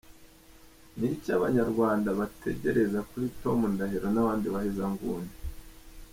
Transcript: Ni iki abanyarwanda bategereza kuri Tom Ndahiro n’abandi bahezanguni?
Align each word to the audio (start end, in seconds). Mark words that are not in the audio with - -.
Ni 0.97 1.07
iki 1.15 1.29
abanyarwanda 1.37 2.09
bategereza 2.19 2.99
kuri 3.09 3.27
Tom 3.41 3.59
Ndahiro 3.73 4.07
n’abandi 4.11 4.47
bahezanguni? 4.53 5.31